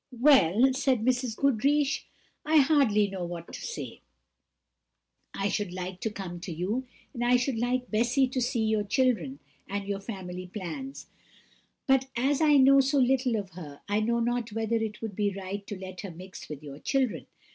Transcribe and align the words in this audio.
"Well," 0.19 0.73
said 0.73 1.01
Mrs. 1.05 1.37
Goodriche, 1.37 2.07
"I 2.43 2.57
hardly 2.57 3.07
know 3.07 3.23
what 3.23 3.53
to 3.53 3.61
say: 3.61 4.01
I 5.35 5.47
should 5.47 5.71
like 5.71 5.99
to 5.99 6.09
come 6.09 6.39
to 6.39 6.51
you, 6.51 6.87
and 7.13 7.23
I 7.23 7.37
should 7.37 7.59
like 7.59 7.91
Bessy 7.91 8.27
to 8.27 8.41
see 8.41 8.63
your 8.65 8.83
children 8.83 9.37
and 9.69 9.85
your 9.87 9.99
family 9.99 10.47
plans; 10.47 11.05
but 11.85 12.07
as 12.15 12.41
I 12.41 12.57
know 12.57 12.79
so 12.79 12.97
little 12.97 13.35
of 13.35 13.51
her, 13.51 13.81
I 13.87 13.99
know 13.99 14.19
not 14.19 14.53
whether 14.53 14.77
it 14.77 15.03
would 15.03 15.15
be 15.15 15.35
right 15.35 15.67
to 15.67 15.77
let 15.77 16.01
her 16.01 16.09
mix 16.09 16.49
with 16.49 16.63
your 16.63 16.79
children. 16.79 17.27